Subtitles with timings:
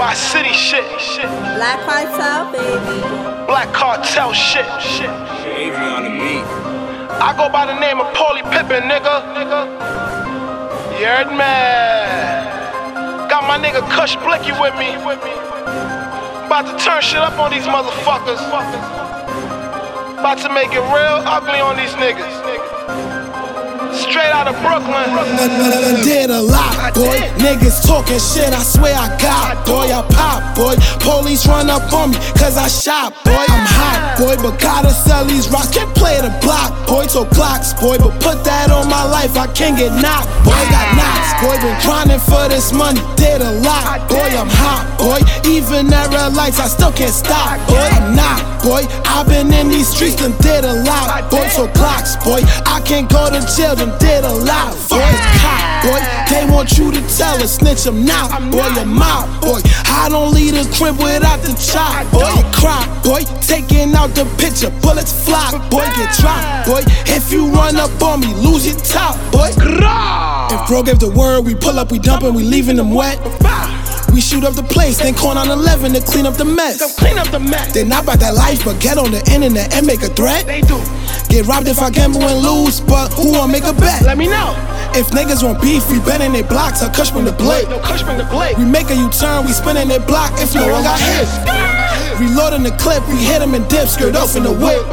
[0.00, 0.84] NY City shit.
[1.58, 3.00] Black Kartel, baby.
[3.46, 4.64] Black Kartel shit.
[4.80, 5.10] shit.
[5.10, 6.46] On the beat.
[7.18, 9.34] I go by the name of Paulie Pippen, nigga.
[9.34, 9.66] nigga.
[11.00, 11.50] You heard me?
[13.28, 14.94] Got my nigga Kush Blicky with me.
[16.46, 18.38] About to turn shit up on these motherfuckers.
[20.18, 22.39] About to make it real ugly on these niggas.
[24.00, 25.12] Straight out of Brooklyn.
[26.02, 27.20] Did a lot, boy.
[27.36, 29.92] Niggas talking shit, I swear I got, boy.
[29.92, 30.74] I pop, boy.
[31.00, 33.44] Police run up on me, cause I shot, boy.
[33.48, 35.70] I'm hot, boy, but gotta sell these rocks.
[35.70, 37.06] Can't play the block, boy.
[37.06, 37.98] So clocks, boy.
[37.98, 40.56] But put that on my life, I can't get knocked, boy.
[40.72, 41.09] Got knocks, boy.
[41.60, 44.32] Been grinding for this money, did a lot, boy.
[44.32, 45.20] I'm hot, boy.
[45.44, 47.76] Even at red lights, I still can't stop, boy.
[47.76, 48.88] I'm not, boy.
[49.04, 51.44] I've been in these streets and did a lot, boy.
[51.52, 52.40] So clocks, boy.
[52.64, 55.04] I can't go to jail, done did a lot, boy.
[55.44, 56.00] Cop, boy.
[56.32, 58.64] They want you to tell her, snitch them not, boy.
[58.64, 59.60] I'm out, boy.
[59.84, 62.24] I don't leave the crib without the chop, boy.
[62.40, 63.28] You cry, boy.
[63.44, 65.84] Taking out the picture, bullets fly, boy.
[65.92, 66.80] Get dropped, boy.
[67.04, 69.52] If you run up on me, lose your top, boy.
[70.70, 73.18] Bro gave the word, we pull up, we dump and we leaving them wet.
[74.14, 76.78] We shoot up the place, then call on 11 to clean up the mess.
[76.94, 77.74] Clean up the mess.
[77.74, 80.46] They not about that life, but get on the internet and make a threat.
[80.46, 80.78] They do.
[81.26, 84.02] Get robbed if I gamble and lose, but who wanna make a bet?
[84.02, 84.54] Let me know.
[84.94, 87.68] If niggas want beef, we bet in their blocks, I cush from the blade.
[87.68, 88.56] No Kush from the blade.
[88.56, 91.26] We make a U-turn, we spinning their block if no one got hit.
[92.22, 94.86] Reloading the clip, we hit him and dip, skirt off in the whip.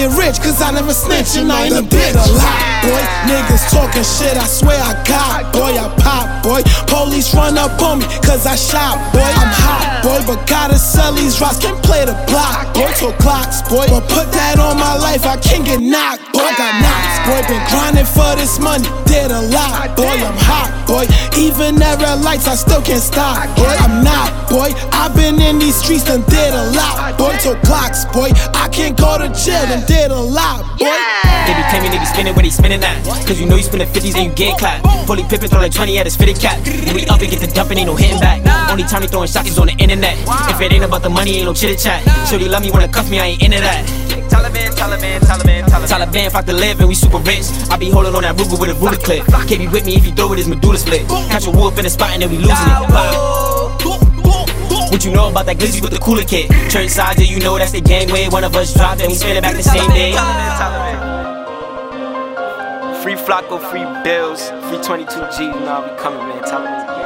[0.00, 2.16] I get rich, cause I never snitch, and I ain't a bitch.
[2.16, 3.04] a lot, boy.
[3.28, 5.76] Niggas talking shit, I swear I got, boy.
[5.76, 6.64] I pop, boy.
[6.88, 9.20] Police run up on me, cause I shot, boy.
[9.20, 12.88] I'm hot, boy, but gotta sell these rocks, can't play the block, boy.
[12.96, 13.84] Till clocks, boy.
[13.92, 16.48] But put that on my life, I can't get knocked, boy.
[16.56, 17.40] Got knocks, boy.
[17.52, 20.16] Been grinding for this money, did a lot, boy.
[20.16, 20.39] I'm.
[21.70, 23.70] Even at red lights, I still can't stop, boy.
[23.78, 24.74] I'm not, boy.
[24.90, 27.36] I've been in these streets and did a lot, boy.
[27.38, 28.30] Till clocks, boy.
[28.58, 30.90] I can't go to jail and did a lot, boy.
[31.46, 32.98] They be claiming they be spinning where they spinning at.
[33.24, 34.84] Cause you know you spinning 50s and you get clapped.
[35.06, 36.58] Paulie Pippen throw like 20 at his fitted cap.
[36.66, 38.42] When we up and get the dumping, ain't no hitting back.
[38.68, 40.18] Only time they throwing shots is on the internet.
[40.50, 42.02] If it ain't about the money, ain't no chit chat.
[42.26, 43.86] Shorty love me, wanna cuff me, I ain't into that.
[44.28, 45.88] Taliban, Taliban, Taliban, Taliban.
[45.88, 47.46] Taliban fuck live and we super rich.
[47.70, 49.26] I be holding on that Ruger with a ruler clip.
[49.26, 51.06] Can't be with me if you throw it, his medulla split.
[51.08, 52.90] Catch a wolf in the spot and then we losing it.
[54.90, 56.50] What you know about that glizzy with the cooler kit?
[56.68, 58.28] Church side, do you know that's the gangway?
[58.28, 60.12] One of us dropped and we spin it back the same day.
[63.02, 66.42] Free Flocko, free bills, free 22G, you know I be coming, man.
[66.42, 66.99] Taliban,